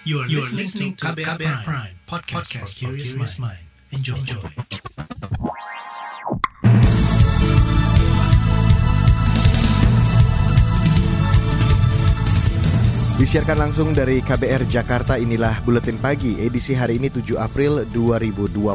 [0.00, 3.60] You are, you are listening to KBR, KBR Prime, Prime podcast, podcast for curious mind.
[3.92, 4.16] Enjoy.
[4.16, 4.40] Enjoy.
[13.20, 18.72] Disiarkan langsung dari KBR Jakarta inilah Buletin Pagi edisi hari ini 7 April 2021.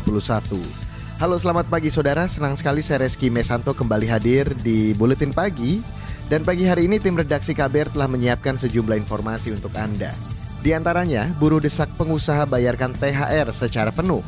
[1.18, 5.82] Halo selamat pagi saudara, senang sekali saya Reski Mesanto kembali hadir di Buletin Pagi.
[6.30, 10.35] Dan pagi hari ini tim redaksi KBR telah menyiapkan sejumlah informasi untuk Anda.
[10.66, 14.26] Di antaranya, buruh desak pengusaha bayarkan THR secara penuh.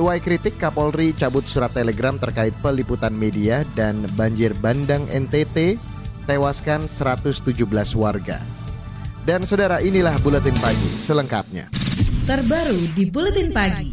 [0.00, 5.76] Tuai kritik Kapolri cabut surat telegram terkait peliputan media dan banjir bandang NTT
[6.24, 7.52] tewaskan 117
[8.00, 8.40] warga.
[9.28, 11.68] Dan saudara inilah Buletin Pagi selengkapnya.
[12.24, 13.92] Terbaru di Buletin Pagi.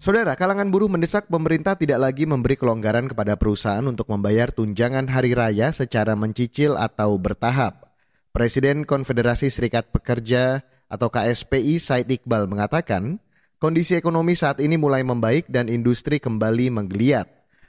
[0.00, 5.36] Saudara, kalangan buruh mendesak pemerintah tidak lagi memberi kelonggaran kepada perusahaan untuk membayar tunjangan hari
[5.36, 7.92] raya secara mencicil atau bertahap.
[8.32, 13.20] Presiden Konfederasi Serikat Pekerja atau KSPI Said Iqbal mengatakan,
[13.60, 17.28] kondisi ekonomi saat ini mulai membaik dan industri kembali menggeliat.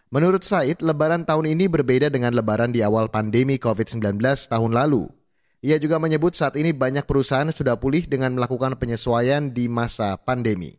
[0.09, 4.17] Menurut Said, lebaran tahun ini berbeda dengan lebaran di awal pandemi COVID-19
[4.49, 5.18] tahun lalu.
[5.59, 10.71] Ia juga menyebut saat ini banyak perusahaan sudah pulih dengan melakukan penyesuaian di masa pandemi.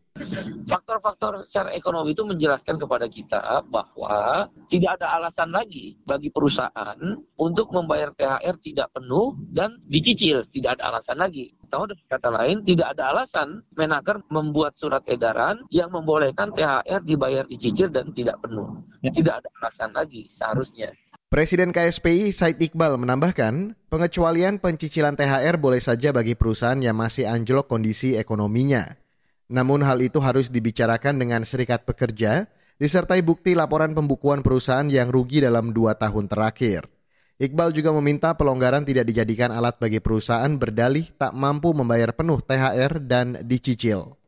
[0.64, 6.96] Faktor-faktor secara ekonomi itu menjelaskan kepada kita bahwa tidak ada alasan lagi bagi perusahaan
[7.36, 10.48] untuk membayar THR tidak penuh dan dicicil.
[10.48, 11.52] Tidak ada alasan lagi.
[11.68, 17.44] Atau dengan kata lain, tidak ada alasan Menaker membuat surat edaran yang membolehkan THR dibayar
[17.44, 18.80] dicicil dan tidak penuh.
[19.04, 20.88] Tidak ada alasan lagi seharusnya.
[21.30, 27.70] Presiden KSPI Said Iqbal menambahkan, pengecualian pencicilan THR boleh saja bagi perusahaan yang masih anjlok
[27.70, 28.98] kondisi ekonominya.
[29.46, 32.50] Namun hal itu harus dibicarakan dengan serikat pekerja,
[32.82, 36.90] disertai bukti laporan pembukuan perusahaan yang rugi dalam dua tahun terakhir.
[37.38, 43.06] Iqbal juga meminta pelonggaran tidak dijadikan alat bagi perusahaan berdalih tak mampu membayar penuh THR
[43.06, 44.18] dan dicicil.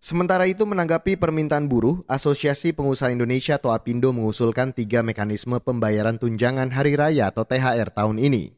[0.00, 6.72] Sementara itu menanggapi permintaan buruh, Asosiasi Pengusaha Indonesia atau APindo mengusulkan tiga mekanisme pembayaran tunjangan
[6.72, 8.56] hari raya atau THR tahun ini.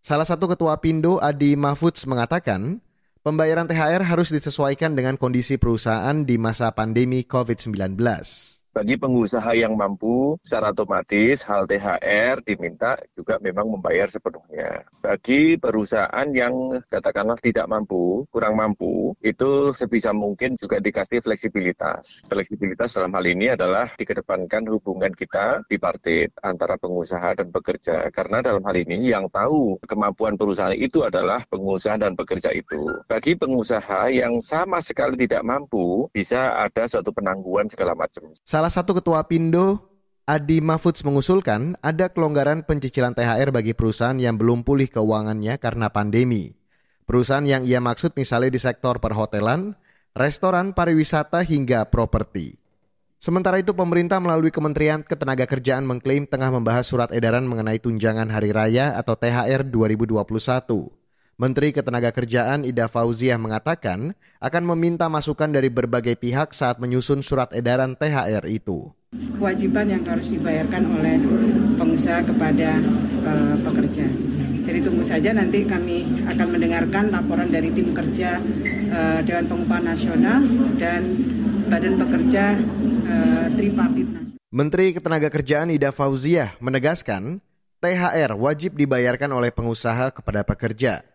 [0.00, 2.80] Salah satu ketua APindo, Adi Mahfudz mengatakan,
[3.20, 10.38] pembayaran THR harus disesuaikan dengan kondisi perusahaan di masa pandemi COVID-19 bagi pengusaha yang mampu
[10.38, 14.86] secara otomatis hal THR diminta juga memang membayar sepenuhnya.
[15.02, 22.22] Bagi perusahaan yang katakanlah tidak mampu, kurang mampu, itu sebisa mungkin juga dikasih fleksibilitas.
[22.30, 28.06] Fleksibilitas dalam hal ini adalah dikedepankan hubungan kita bipartit antara pengusaha dan pekerja.
[28.14, 32.86] Karena dalam hal ini yang tahu kemampuan perusahaan itu adalah pengusaha dan pekerja itu.
[33.10, 38.30] Bagi pengusaha yang sama sekali tidak mampu, bisa ada suatu penangguhan segala macam.
[38.46, 39.80] Salah Salah satu ketua Pindo,
[40.28, 46.52] Adi Mahfudz mengusulkan ada kelonggaran pencicilan THR bagi perusahaan yang belum pulih keuangannya karena pandemi.
[47.08, 49.72] Perusahaan yang ia maksud misalnya di sektor perhotelan,
[50.12, 52.60] restoran, pariwisata, hingga properti.
[53.16, 59.00] Sementara itu pemerintah melalui Kementerian Ketenagakerjaan mengklaim tengah membahas surat edaran mengenai tunjangan hari raya
[59.00, 60.97] atau THR 2021.
[61.38, 67.94] Menteri Ketenagakerjaan Ida Fauziah mengatakan akan meminta masukan dari berbagai pihak saat menyusun surat edaran
[67.94, 68.90] THR itu.
[69.38, 71.14] Kewajiban yang harus dibayarkan oleh
[71.78, 72.82] pengusaha kepada
[73.22, 74.10] uh, pekerja.
[74.66, 78.42] Jadi tunggu saja nanti kami akan mendengarkan laporan dari tim kerja
[78.90, 80.42] uh, Dewan Pengupahan Nasional
[80.74, 81.06] dan
[81.70, 82.58] Badan Pekerja
[83.06, 84.10] uh, Tripartit
[84.50, 87.38] Menteri Ketenagakerjaan Ida Fauziah menegaskan
[87.78, 91.06] THR wajib dibayarkan oleh pengusaha kepada pekerja.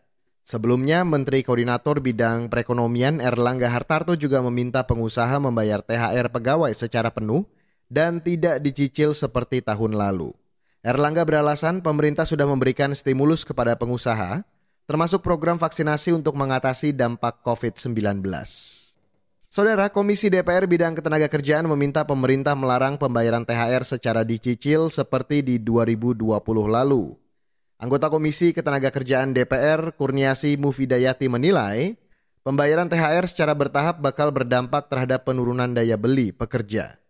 [0.43, 7.47] Sebelumnya, Menteri Koordinator Bidang Perekonomian Erlangga Hartarto juga meminta pengusaha membayar THR pegawai secara penuh
[7.87, 10.35] dan tidak dicicil seperti tahun lalu.
[10.83, 14.43] Erlangga beralasan pemerintah sudah memberikan stimulus kepada pengusaha,
[14.83, 18.19] termasuk program vaksinasi untuk mengatasi dampak COVID-19.
[19.47, 26.35] Saudara, Komisi DPR Bidang Ketenagakerjaan meminta pemerintah melarang pembayaran THR secara dicicil seperti di 2020
[26.67, 27.22] lalu.
[27.81, 31.97] Anggota Komisi Ketenagakerjaan DPR Kurniasi Mufidayati menilai
[32.45, 37.01] pembayaran THR secara bertahap bakal berdampak terhadap penurunan daya beli pekerja.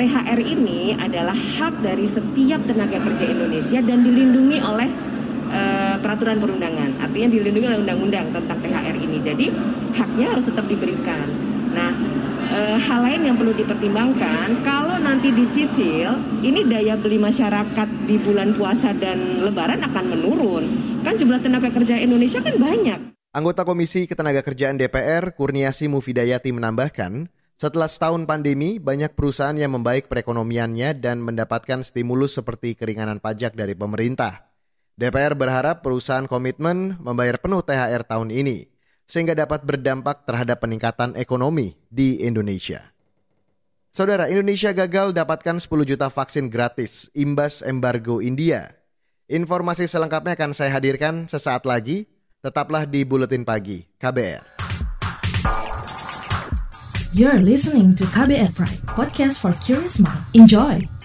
[0.00, 4.88] THR ini adalah hak dari setiap tenaga kerja Indonesia dan dilindungi oleh
[5.52, 7.04] uh, peraturan perundangan.
[7.04, 9.18] Artinya dilindungi oleh undang-undang tentang THR ini.
[9.20, 9.46] Jadi
[9.96, 11.49] haknya harus tetap diberikan.
[12.60, 16.12] Nah, e, hal lain yang perlu dipertimbangkan kalau nanti dicicil
[16.44, 20.64] ini daya beli masyarakat di bulan puasa dan lebaran akan menurun
[21.00, 27.88] kan jumlah tenaga kerja Indonesia kan banyak Anggota Komisi Ketenagakerjaan DPR Kurniasi Mufidayati menambahkan setelah
[27.92, 34.48] setahun pandemi, banyak perusahaan yang membaik perekonomiannya dan mendapatkan stimulus seperti keringanan pajak dari pemerintah.
[34.96, 38.79] DPR berharap perusahaan komitmen membayar penuh THR tahun ini.
[39.10, 42.94] Sehingga dapat berdampak terhadap peningkatan ekonomi di Indonesia.
[43.90, 48.70] Saudara, Indonesia gagal dapatkan 10 juta vaksin gratis imbas embargo India.
[49.26, 52.06] Informasi selengkapnya akan saya hadirkan sesaat lagi.
[52.40, 54.62] Tetaplah di Buletin Pagi KBR.
[57.12, 60.22] You're listening to KBR Pride, podcast for curious mind.
[60.32, 60.99] Enjoy!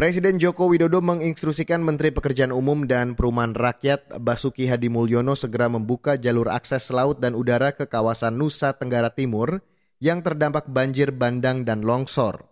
[0.00, 6.16] Presiden Joko Widodo menginstruksikan Menteri Pekerjaan Umum dan Perumahan Rakyat Basuki Hadi Mulyono segera membuka
[6.16, 9.60] jalur akses laut dan udara ke kawasan Nusa Tenggara Timur
[10.00, 12.48] yang terdampak banjir bandang dan longsor.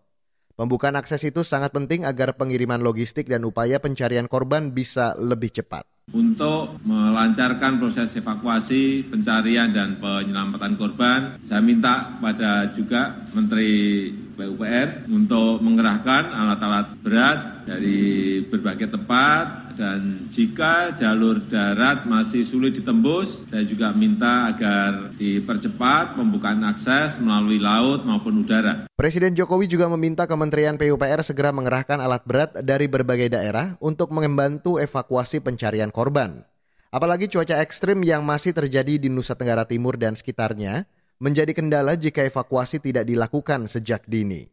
[0.60, 5.88] Pembukaan akses itu sangat penting agar pengiriman logistik dan upaya pencarian korban bisa lebih cepat.
[6.12, 15.58] Untuk melancarkan proses evakuasi, pencarian, dan penyelamatan korban, saya minta pada juga Menteri PUPR untuk
[15.58, 23.94] mengerahkan alat-alat berat dari berbagai tempat dan jika jalur darat masih sulit ditembus, saya juga
[23.94, 28.90] minta agar dipercepat pembukaan akses melalui laut maupun udara.
[28.98, 34.82] Presiden Jokowi juga meminta Kementerian PUPR segera mengerahkan alat berat dari berbagai daerah untuk membantu
[34.82, 36.42] evakuasi pencarian korban.
[36.90, 42.22] Apalagi cuaca ekstrim yang masih terjadi di Nusa Tenggara Timur dan sekitarnya menjadi kendala jika
[42.26, 44.46] evakuasi tidak dilakukan sejak dini.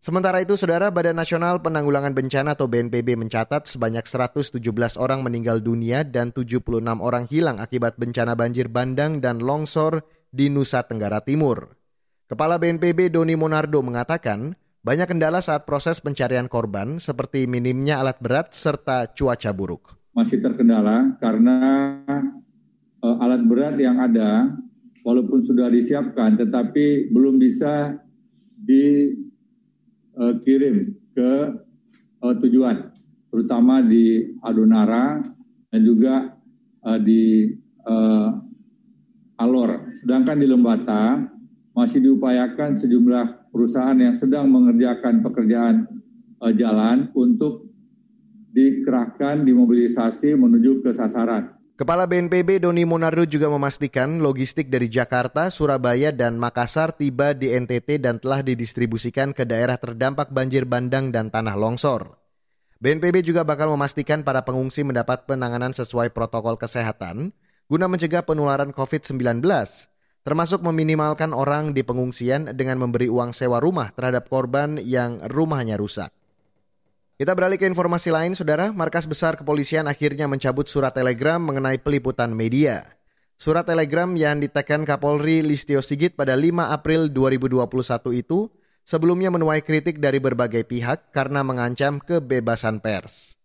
[0.00, 4.56] Sementara itu, Saudara Badan Nasional Penanggulangan Bencana atau BNPB mencatat sebanyak 117
[4.96, 10.00] orang meninggal dunia dan 76 orang hilang akibat bencana banjir bandang dan longsor
[10.32, 11.76] di Nusa Tenggara Timur.
[12.32, 18.56] Kepala BNPB Doni Monardo mengatakan, banyak kendala saat proses pencarian korban seperti minimnya alat berat
[18.56, 20.00] serta cuaca buruk.
[20.16, 21.58] Masih terkendala karena
[23.04, 24.56] uh, alat berat yang ada
[25.04, 27.96] walaupun sudah disiapkan tetapi belum bisa
[28.60, 29.16] di
[30.16, 31.32] uh, kirim ke
[32.20, 32.92] uh, tujuan,
[33.32, 35.24] terutama di Adonara
[35.72, 36.36] dan juga
[36.84, 37.48] uh, di
[37.88, 38.30] uh,
[39.40, 39.96] Alor.
[39.96, 41.16] Sedangkan di Lembata
[41.72, 45.88] masih diupayakan sejumlah perusahaan yang sedang mengerjakan pekerjaan
[46.60, 47.72] jalan untuk
[48.52, 51.59] dikerahkan, dimobilisasi menuju ke sasaran.
[51.80, 58.04] Kepala BNPB Doni Monardo juga memastikan logistik dari Jakarta, Surabaya, dan Makassar tiba di NTT
[58.04, 62.20] dan telah didistribusikan ke daerah terdampak banjir bandang dan tanah longsor.
[62.84, 67.32] BNPB juga bakal memastikan para pengungsi mendapat penanganan sesuai protokol kesehatan
[67.64, 69.40] guna mencegah penularan COVID-19,
[70.20, 76.12] termasuk meminimalkan orang di pengungsian dengan memberi uang sewa rumah terhadap korban yang rumahnya rusak.
[77.20, 78.72] Kita beralih ke informasi lain, Saudara.
[78.72, 82.96] Markas Besar Kepolisian akhirnya mencabut surat telegram mengenai peliputan media.
[83.36, 88.48] Surat telegram yang ditekan Kapolri Listio Sigit pada 5 April 2021 itu
[88.88, 93.36] sebelumnya menuai kritik dari berbagai pihak karena mengancam kebebasan pers.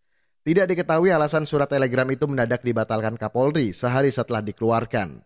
[0.48, 5.20] Tidak diketahui alasan surat telegram itu mendadak dibatalkan Kapolri sehari setelah dikeluarkan.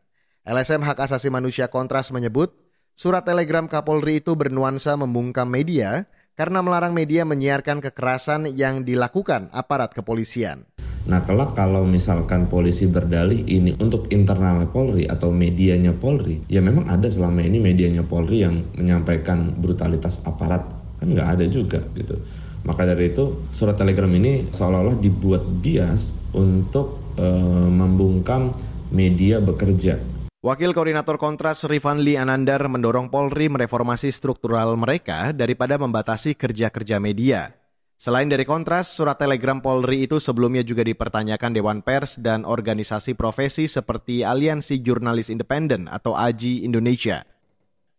[0.49, 2.57] LSM Hak Asasi Manusia Kontras menyebut,
[2.97, 9.91] surat telegram Kapolri itu bernuansa membungkam media karena melarang media menyiarkan kekerasan yang dilakukan aparat
[9.91, 10.63] kepolisian.
[11.03, 16.87] Nah, kelak kalau misalkan polisi berdalih ini untuk internal Polri atau medianya Polri, ya memang
[16.87, 20.63] ada selama ini medianya Polri yang menyampaikan brutalitas aparat,
[21.03, 22.15] kan nggak ada juga gitu.
[22.63, 27.27] Maka dari itu surat telegram ini seolah-olah dibuat bias untuk e,
[27.67, 28.51] membungkam
[28.91, 29.99] media bekerja
[30.39, 37.59] Wakil Koordinator Kontras Rifanli Anandar mendorong Polri mereformasi struktural mereka daripada membatasi kerja-kerja media.
[37.99, 43.67] Selain dari Kontras, surat telegram Polri itu sebelumnya juga dipertanyakan Dewan Pers dan organisasi profesi
[43.67, 47.27] seperti Aliansi Jurnalis Independen atau AJI Indonesia.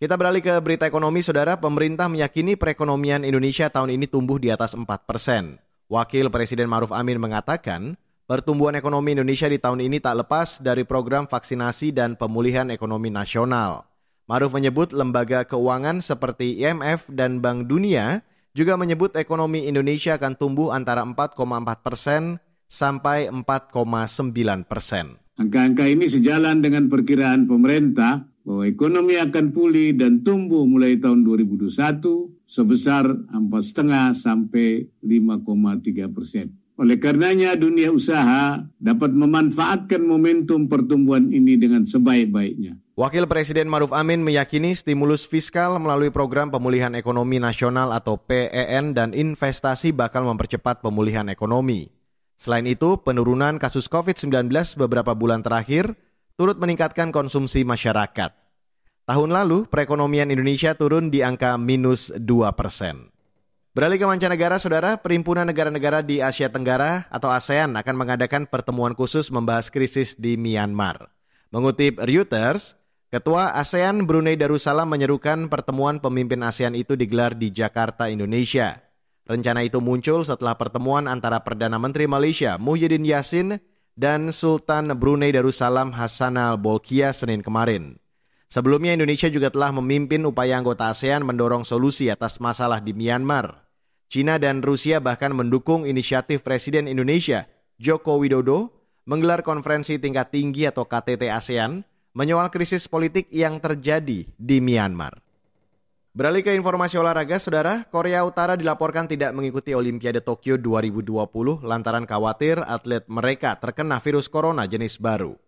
[0.01, 1.61] Kita beralih ke berita ekonomi, Saudara.
[1.61, 5.61] Pemerintah meyakini perekonomian Indonesia tahun ini tumbuh di atas 4 persen.
[5.93, 11.27] Wakil Presiden Maruf Amin mengatakan, Pertumbuhan ekonomi Indonesia di tahun ini tak lepas dari program
[11.27, 13.91] vaksinasi dan pemulihan ekonomi nasional.
[14.31, 18.23] Maruf menyebut lembaga keuangan seperti IMF dan Bank Dunia
[18.55, 21.43] juga menyebut ekonomi Indonesia akan tumbuh antara 4,4
[21.83, 22.39] persen
[22.71, 23.91] sampai 4,9
[24.63, 25.19] persen.
[25.35, 31.67] Angka-angka ini sejalan dengan perkiraan pemerintah bahwa ekonomi akan pulih dan tumbuh mulai tahun 2021
[32.47, 36.60] sebesar 4,5 sampai 5,3 persen.
[36.81, 42.81] Oleh karenanya dunia usaha dapat memanfaatkan momentum pertumbuhan ini dengan sebaik-baiknya.
[42.97, 49.13] Wakil Presiden Maruf Amin meyakini stimulus fiskal melalui program pemulihan ekonomi nasional atau PEN dan
[49.13, 51.93] investasi bakal mempercepat pemulihan ekonomi.
[52.41, 54.49] Selain itu, penurunan kasus COVID-19
[54.81, 55.93] beberapa bulan terakhir
[56.41, 58.33] turut meningkatkan konsumsi masyarakat.
[59.05, 62.25] Tahun lalu, perekonomian Indonesia turun di angka minus 2
[62.57, 63.13] persen.
[63.71, 69.31] Beralih ke mancanegara, saudara, Perhimpunan Negara-Negara di Asia Tenggara atau ASEAN akan mengadakan pertemuan khusus
[69.31, 71.07] membahas krisis di Myanmar.
[71.55, 72.75] Mengutip Reuters,
[73.15, 78.83] Ketua ASEAN Brunei Darussalam menyerukan pertemuan pemimpin ASEAN itu digelar di Jakarta, Indonesia.
[79.31, 83.63] Rencana itu muncul setelah pertemuan antara Perdana Menteri Malaysia Muhyiddin Yassin
[83.95, 88.03] dan Sultan Brunei Darussalam Hassanal Bolkiah Senin kemarin.
[88.51, 93.63] Sebelumnya Indonesia juga telah memimpin upaya anggota ASEAN mendorong solusi atas masalah di Myanmar.
[94.11, 97.47] China dan Rusia bahkan mendukung inisiatif Presiden Indonesia
[97.79, 98.75] Joko Widodo
[99.07, 105.23] menggelar konferensi tingkat tinggi atau KTT ASEAN menyoal krisis politik yang terjadi di Myanmar.
[106.11, 112.59] Beralih ke informasi olahraga, saudara, Korea Utara dilaporkan tidak mengikuti Olimpiade Tokyo 2020 lantaran khawatir
[112.67, 115.39] atlet mereka terkena virus corona jenis baru.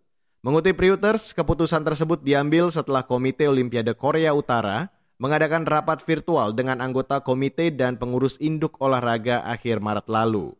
[0.42, 7.22] Mengutip Reuters, keputusan tersebut diambil setelah Komite Olimpiade Korea Utara mengadakan rapat virtual dengan anggota
[7.22, 10.50] komite dan pengurus induk olahraga akhir Maret lalu.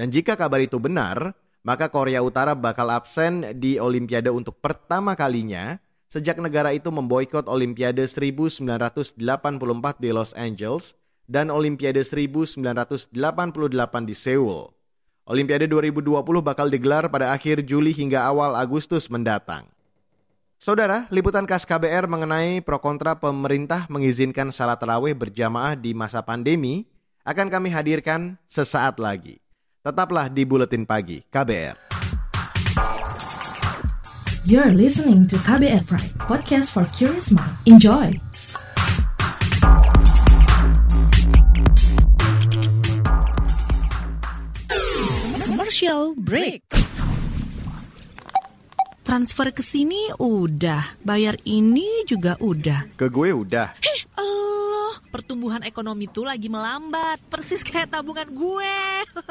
[0.00, 5.76] Dan jika kabar itu benar, maka Korea Utara bakal absen di Olimpiade untuk pertama kalinya
[6.08, 9.20] sejak negara itu memboikot Olimpiade 1984
[10.00, 10.96] di Los Angeles
[11.28, 13.12] dan Olimpiade 1988
[14.08, 14.77] di Seoul.
[15.28, 19.68] Olimpiade 2020 bakal digelar pada akhir Juli hingga awal Agustus mendatang.
[20.56, 26.88] Saudara, liputan KAS KBR mengenai pro kontra pemerintah mengizinkan salat tarawih berjamaah di masa pandemi
[27.28, 29.36] akan kami hadirkan sesaat lagi.
[29.84, 31.76] Tetaplah di Buletin Pagi KBR.
[34.48, 37.52] You're listening to KBR Pride, podcast for curious mind.
[37.68, 38.16] Enjoy!
[45.78, 46.74] Commercial break.
[49.06, 52.98] Transfer ke sini udah, bayar ini juga udah.
[52.98, 53.78] Ke gue udah.
[53.78, 58.74] Heh, Allah, pertumbuhan ekonomi tuh lagi melambat, persis kayak tabungan gue.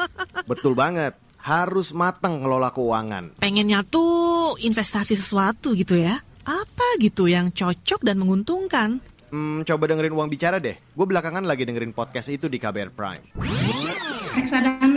[0.56, 3.44] Betul banget harus matang ngelola keuangan.
[3.44, 6.16] Pengennya tuh investasi sesuatu gitu ya.
[6.48, 9.04] Apa gitu yang cocok dan menguntungkan?
[9.36, 10.80] Hmm, coba dengerin uang bicara deh.
[10.96, 13.36] Gue belakangan lagi dengerin podcast itu di KBR Prime.
[14.32, 14.97] Reksadana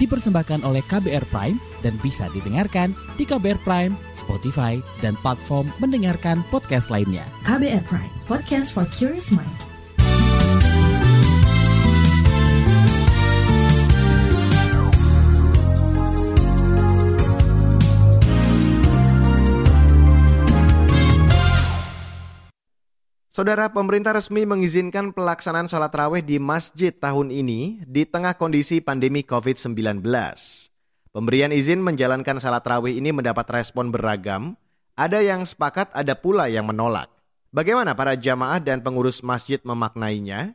[0.00, 6.88] dipersembahkan oleh KBR Prime dan bisa didengarkan di KBR Prime, Spotify, dan platform mendengarkan podcast
[6.88, 7.28] lainnya.
[7.44, 9.69] KBR Prime, podcast for curious mind.
[23.40, 29.24] Saudara, pemerintah resmi mengizinkan pelaksanaan sholat raweh di masjid tahun ini di tengah kondisi pandemi
[29.24, 30.04] COVID-19.
[31.08, 34.60] Pemberian izin menjalankan sholat raweh ini mendapat respon beragam,
[34.92, 37.08] ada yang sepakat, ada pula yang menolak.
[37.48, 40.52] Bagaimana para jamaah dan pengurus masjid memaknainya?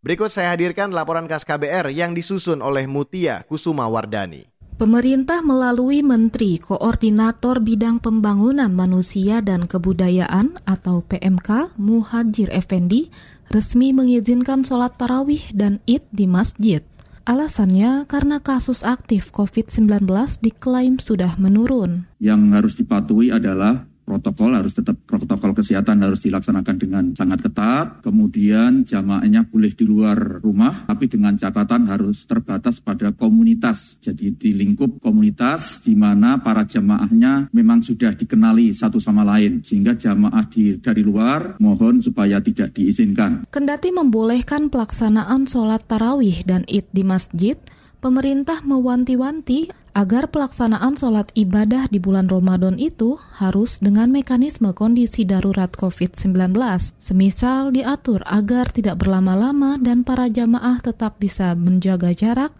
[0.00, 4.48] Berikut saya hadirkan laporan khas KBR yang disusun oleh Mutia Kusuma Wardani.
[4.74, 13.06] Pemerintah melalui Menteri Koordinator Bidang Pembangunan Manusia dan Kebudayaan atau PMK Muhajir Effendi
[13.54, 16.82] resmi mengizinkan sholat tarawih dan id di masjid.
[17.22, 20.10] Alasannya karena kasus aktif COVID-19
[20.42, 22.10] diklaim sudah menurun.
[22.18, 28.04] Yang harus dipatuhi adalah protokol harus tetap protokol kesehatan harus dilaksanakan dengan sangat ketat.
[28.04, 33.98] Kemudian jamaahnya boleh di luar rumah, tapi dengan catatan harus terbatas pada komunitas.
[33.98, 39.96] Jadi di lingkup komunitas di mana para jamaahnya memang sudah dikenali satu sama lain, sehingga
[39.96, 43.48] jamaah di, dari luar mohon supaya tidak diizinkan.
[43.48, 47.56] Kendati membolehkan pelaksanaan sholat tarawih dan id di masjid,
[48.04, 55.70] pemerintah mewanti-wanti agar pelaksanaan sholat ibadah di bulan Ramadan itu harus dengan mekanisme kondisi darurat
[55.70, 56.50] COVID-19.
[56.98, 62.50] Semisal diatur agar tidak berlama-lama dan para jamaah tetap bisa menjaga jarak,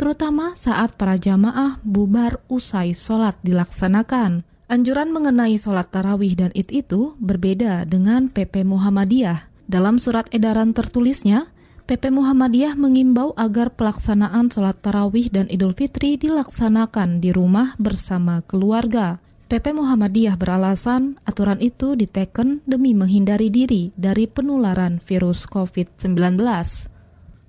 [0.00, 4.48] terutama saat para jamaah bubar usai sholat dilaksanakan.
[4.68, 9.48] Anjuran mengenai sholat tarawih dan id itu berbeda dengan PP Muhammadiyah.
[9.68, 11.52] Dalam surat edaran tertulisnya,
[11.88, 19.24] PP Muhammadiyah mengimbau agar pelaksanaan sholat tarawih dan idul fitri dilaksanakan di rumah bersama keluarga.
[19.48, 26.36] PP Muhammadiyah beralasan aturan itu diteken demi menghindari diri dari penularan virus COVID-19.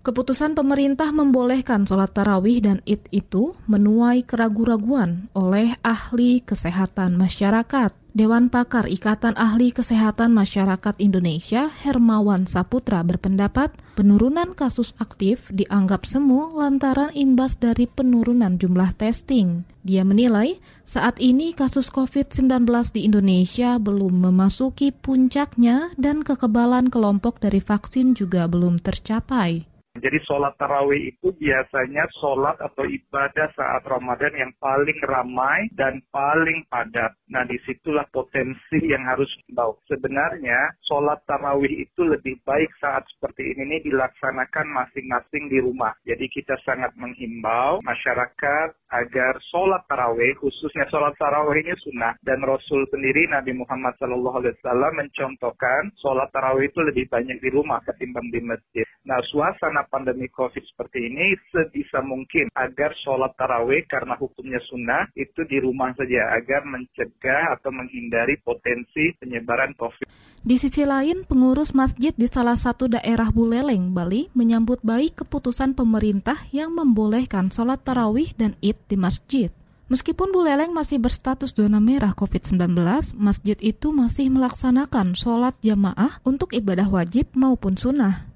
[0.07, 7.91] Keputusan pemerintah membolehkan sholat tarawih dan id itu menuai keraguan-raguan oleh ahli kesehatan masyarakat.
[8.09, 16.57] Dewan Pakar Ikatan Ahli Kesehatan Masyarakat Indonesia Hermawan Saputra berpendapat penurunan kasus aktif dianggap semu
[16.57, 19.61] lantaran imbas dari penurunan jumlah testing.
[19.85, 22.65] Dia menilai saat ini kasus COVID-19
[22.97, 29.69] di Indonesia belum memasuki puncaknya dan kekebalan kelompok dari vaksin juga belum tercapai.
[29.99, 36.65] Jadi sholat tarawih itu biasanya sholat atau ibadah saat Ramadan yang paling ramai dan paling
[36.71, 37.18] padat.
[37.29, 39.77] Nah di situlah potensi yang harus dibawa.
[39.85, 45.93] Sebenarnya sholat tarawih itu lebih baik saat seperti ini, ini dilaksanakan masing-masing di rumah.
[46.09, 52.17] Jadi kita sangat menghimbau masyarakat agar sholat tarawih, khususnya sholat tarawih ini sunnah.
[52.25, 58.25] Dan Rasul sendiri Nabi Muhammad SAW mencontohkan sholat tarawih itu lebih banyak di rumah ketimbang
[58.33, 58.89] di masjid.
[59.05, 65.45] Nah suasana pandemi COVID seperti ini sebisa mungkin agar sholat tarawih karena hukumnya sunnah itu
[65.45, 70.07] di rumah saja agar mencegah atau menghindari potensi penyebaran COVID.
[70.39, 76.39] Di sisi lain, pengurus masjid di salah satu daerah Buleleng, Bali menyambut baik keputusan pemerintah
[76.55, 79.49] yang membolehkan sholat tarawih dan id di masjid.
[79.89, 82.77] Meskipun Buleleng masih berstatus zona merah COVID-19,
[83.17, 88.28] masjid itu masih melaksanakan sholat jamaah untuk ibadah wajib maupun sunnah.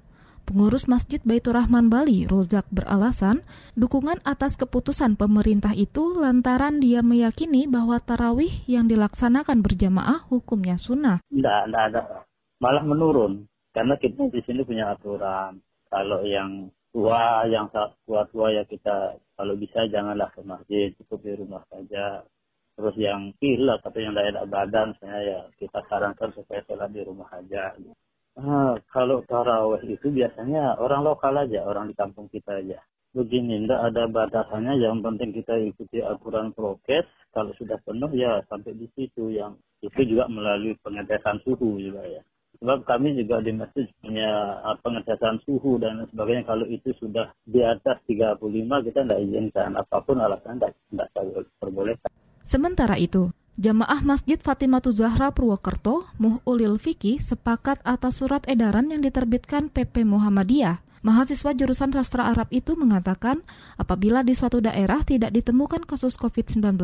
[0.44, 3.40] Pengurus Masjid Baitur Rahman Bali, Rozak beralasan,
[3.80, 11.24] dukungan atas keputusan pemerintah itu lantaran dia meyakini bahwa tarawih yang dilaksanakan berjamaah hukumnya sunnah.
[11.32, 12.02] Tidak, tidak ada.
[12.60, 13.48] Malah menurun.
[13.72, 15.58] Karena kita di sini punya aturan.
[15.88, 17.66] Kalau yang tua, yang
[18.06, 22.22] tua-tua ya kita kalau bisa janganlah ke masjid, cukup di rumah saja.
[22.74, 27.26] Terus yang pilek atau yang daerah badan, saya ya kita sarankan supaya sholat di rumah
[27.30, 27.74] saja.
[28.34, 32.82] Ah, kalau taraweh itu biasanya orang lokal aja, orang di kampung kita aja.
[33.14, 37.06] Begini, tidak ada batasannya, yang penting kita ikuti aturan prokes.
[37.30, 42.22] Kalau sudah penuh ya sampai di situ, yang itu juga melalui pengetesan suhu juga ya.
[42.58, 46.42] Sebab kami juga di masjid punya ah, pengetesan suhu dan sebagainya.
[46.42, 48.42] Kalau itu sudah di atas 35
[48.90, 49.78] kita tidak izinkan.
[49.78, 52.10] Apa pun alasan tidak, tidak perbolehkan.
[52.42, 59.70] Sementara itu, Jamaah Masjid Fatimatu Zahra Purwokerto, Muhulil Fiki, sepakat atas surat edaran yang diterbitkan
[59.70, 60.82] PP Muhammadiyah.
[61.04, 63.44] Mahasiswa jurusan sastra Arab itu mengatakan,
[63.76, 66.80] apabila di suatu daerah tidak ditemukan kasus COVID-19,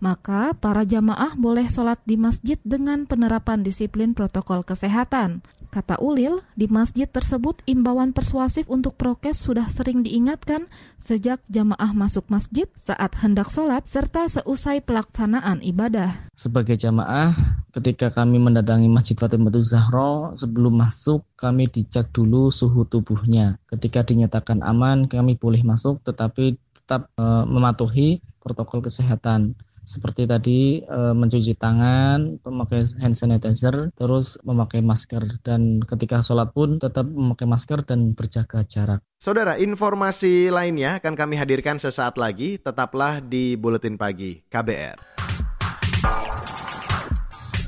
[0.00, 5.44] maka para jamaah boleh sholat di masjid dengan penerapan disiplin protokol kesehatan.
[5.70, 10.66] Kata Ulil, di masjid tersebut imbauan persuasif untuk prokes sudah sering diingatkan
[10.98, 16.32] sejak jamaah masuk masjid saat hendak sholat serta seusai pelaksanaan ibadah.
[16.34, 23.58] Sebagai jamaah, ketika kami mendatangi Masjid Fatimah Zahra, sebelum masuk kami dicek dulu suhu tubuhnya.
[23.70, 29.54] Ketika dinyatakan aman, kami boleh masuk tetapi tetap e, mematuhi protokol kesehatan
[29.90, 36.78] seperti tadi e, mencuci tangan, memakai hand sanitizer, terus memakai masker dan ketika sholat pun
[36.78, 39.02] tetap memakai masker dan berjaga jarak.
[39.18, 42.56] Saudara, informasi lainnya akan kami hadirkan sesaat lagi.
[42.62, 45.09] Tetaplah di Buletin Pagi KBR.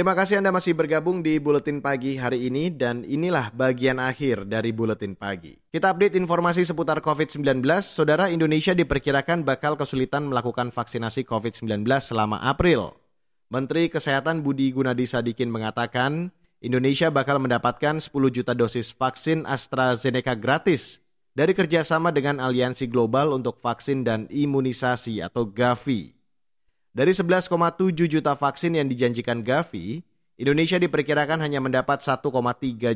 [0.00, 4.72] Terima kasih Anda masih bergabung di Buletin Pagi hari ini dan inilah bagian akhir dari
[4.72, 5.60] Buletin Pagi.
[5.68, 7.60] Kita update informasi seputar COVID-19.
[7.84, 12.96] Saudara Indonesia diperkirakan bakal kesulitan melakukan vaksinasi COVID-19 selama April.
[13.52, 16.32] Menteri Kesehatan Budi Gunadi Sadikin mengatakan,
[16.64, 21.04] Indonesia bakal mendapatkan 10 juta dosis vaksin AstraZeneca gratis
[21.36, 26.19] dari kerjasama dengan Aliansi Global untuk Vaksin dan Imunisasi atau GAVI.
[26.90, 27.54] Dari 11,7
[28.10, 30.02] juta vaksin yang dijanjikan Gavi,
[30.42, 32.26] Indonesia diperkirakan hanya mendapat 1,3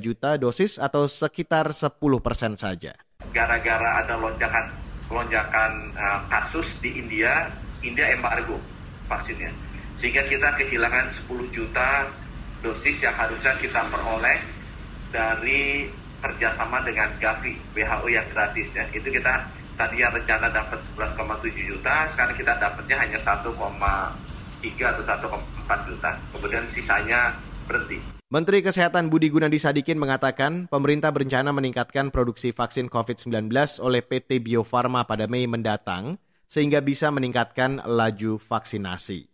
[0.03, 2.99] juta dosis atau sekitar 10 persen saja.
[3.31, 4.75] Gara-gara ada lonjakan
[5.07, 7.47] lonjakan uh, kasus di India,
[7.87, 8.59] India embargo
[9.07, 9.55] vaksinnya.
[9.95, 12.11] Sehingga kita kehilangan 10 juta
[12.67, 14.43] dosis yang harusnya kita peroleh
[15.15, 15.87] dari
[16.19, 18.91] kerjasama dengan Gavi, WHO yang gratis ya.
[18.91, 23.51] Itu kita tadi rencana dapat 11,7 juta, sekarang kita dapatnya hanya 1,3
[24.83, 26.11] atau 1,4 juta.
[26.35, 27.35] Kemudian sisanya
[27.67, 27.99] berhenti.
[28.33, 34.67] Menteri Kesehatan Budi Gunadi Sadikin mengatakan pemerintah berencana meningkatkan produksi vaksin COVID-19 oleh PT Bio
[34.67, 36.19] Farma pada Mei mendatang
[36.51, 39.34] sehingga bisa meningkatkan laju vaksinasi.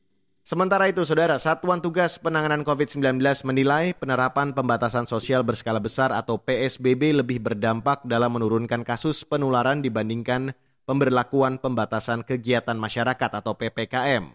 [0.51, 7.23] Sementara itu, Saudara, Satuan Tugas Penanganan COVID-19 menilai penerapan pembatasan sosial berskala besar atau PSBB
[7.23, 10.51] lebih berdampak dalam menurunkan kasus penularan dibandingkan
[10.91, 14.27] pemberlakuan pembatasan kegiatan masyarakat atau PPKM.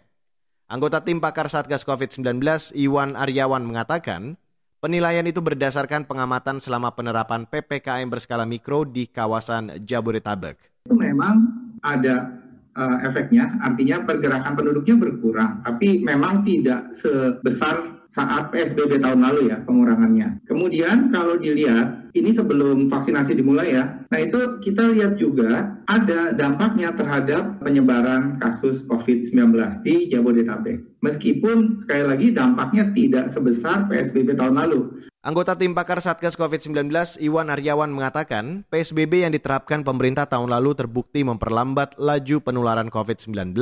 [0.71, 2.39] Anggota tim pakar Satgas COVID-19
[2.80, 4.39] Iwan Aryawan mengatakan,
[4.80, 10.88] penilaian itu berdasarkan pengamatan selama penerapan PPKM berskala mikro di kawasan Jabodetabek.
[10.88, 11.43] Itu memang
[11.84, 12.44] ada
[12.75, 20.41] efeknya, artinya pergerakan penduduknya berkurang, tapi memang tidak sebesar saat PSBB tahun lalu ya pengurangannya.
[20.48, 26.96] Kemudian kalau dilihat ini sebelum vaksinasi dimulai ya, nah itu kita lihat juga ada dampaknya
[26.96, 29.52] terhadap penyebaran kasus COVID-19
[29.84, 30.80] di Jabodetabek.
[31.04, 35.06] Meskipun sekali lagi dampaknya tidak sebesar PSBB tahun lalu.
[35.26, 41.26] Anggota tim pakar Satgas COVID-19 Iwan Aryawan mengatakan, PSBB yang diterapkan pemerintah tahun lalu terbukti
[41.26, 43.58] memperlambat laju penularan COVID-19.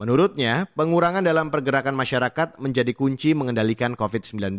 [0.00, 4.56] Menurutnya, pengurangan dalam pergerakan masyarakat menjadi kunci mengendalikan COVID-19.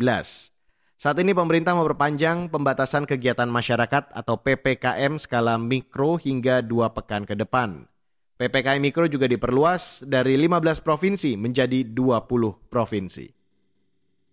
[1.02, 7.34] Saat ini pemerintah memperpanjang pembatasan kegiatan masyarakat atau PPKM skala mikro hingga dua pekan ke
[7.34, 7.90] depan.
[8.38, 13.26] PPKM mikro juga diperluas dari 15 provinsi menjadi 20 provinsi.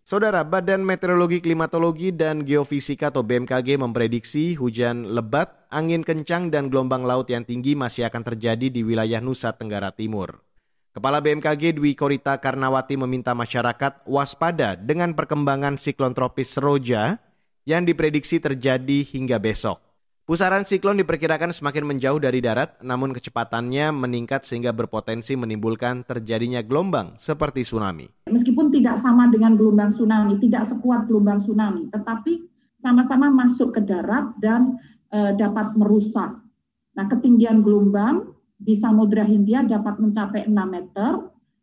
[0.05, 7.09] Saudara, Badan Meteorologi, Klimatologi, dan Geofisika atau BMKG memprediksi hujan lebat, angin kencang, dan gelombang
[7.09, 10.48] laut yang tinggi masih akan terjadi di wilayah Nusa Tenggara Timur.
[10.99, 17.23] Kepala BMKG Dwi Korita Karnawati meminta masyarakat waspada dengan perkembangan siklon tropis Roja
[17.63, 19.79] yang diprediksi terjadi hingga besok.
[20.27, 27.15] Pusaran siklon diperkirakan semakin menjauh dari darat, namun kecepatannya meningkat sehingga berpotensi menimbulkan terjadinya gelombang
[27.15, 28.27] seperti tsunami.
[28.35, 32.43] Meskipun tidak sama dengan gelombang tsunami, tidak sekuat gelombang tsunami, tetapi
[32.75, 34.83] sama-sama masuk ke darat dan
[35.15, 36.43] e, dapat merusak.
[36.99, 41.13] Nah, ketinggian gelombang di Samudra Hindia dapat mencapai 6 meter,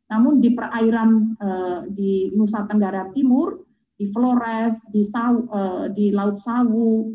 [0.08, 1.50] namun di perairan e,
[1.92, 3.60] di Nusa Tenggara Timur,
[4.00, 7.12] di Flores, di, Sau, e, di Laut Sawu,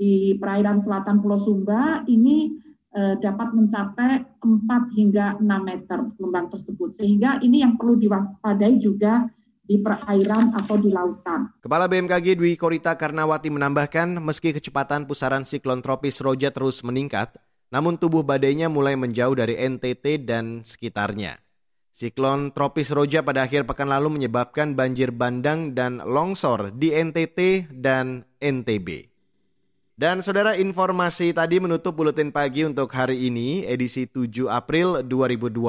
[0.00, 2.56] di perairan selatan Pulau Sumba ini
[2.96, 6.96] eh, dapat mencapai 4 hingga 6 meter gelombang tersebut.
[6.96, 9.28] Sehingga ini yang perlu diwaspadai juga
[9.60, 11.52] di perairan atau di lautan.
[11.60, 17.36] Kepala BMKG Dwi Korita Karnawati menambahkan meski kecepatan pusaran siklon tropis Roja terus meningkat,
[17.70, 21.38] namun tubuh badainya mulai menjauh dari NTT dan sekitarnya.
[21.94, 28.26] Siklon tropis Roja pada akhir pekan lalu menyebabkan banjir bandang dan longsor di NTT dan
[28.42, 29.10] NTB.
[30.00, 35.60] Dan saudara informasi tadi menutup buletin pagi untuk hari ini edisi 7 April 2021.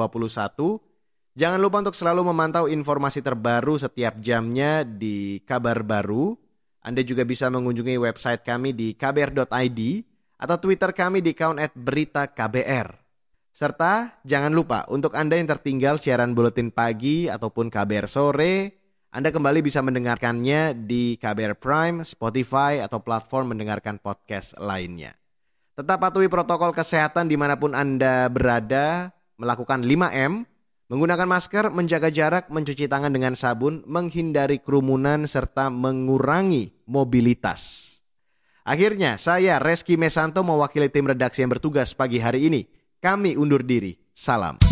[1.36, 6.32] Jangan lupa untuk selalu memantau informasi terbaru setiap jamnya di kabar baru.
[6.80, 9.80] Anda juga bisa mengunjungi website kami di kbr.id
[10.42, 12.98] atau Twitter kami di account at berita KBR.
[13.54, 19.60] Serta jangan lupa untuk Anda yang tertinggal siaran buletin pagi ataupun KBR sore, anda kembali
[19.60, 25.12] bisa mendengarkannya di KBR Prime, Spotify, atau platform mendengarkan podcast lainnya.
[25.76, 30.48] Tetap patuhi protokol kesehatan di mana pun Anda berada, melakukan 5M,
[30.88, 37.91] menggunakan masker, menjaga jarak, mencuci tangan dengan sabun, menghindari kerumunan, serta mengurangi mobilitas.
[38.62, 42.62] Akhirnya, saya Reski Mesanto mewakili tim redaksi yang bertugas pagi hari ini.
[43.02, 43.98] Kami undur diri.
[44.14, 44.62] Salam.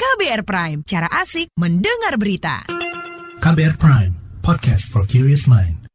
[0.00, 2.64] KBR Prime, cara asik mendengar berita.
[3.44, 5.91] KBR Prime, podcast for curious mind.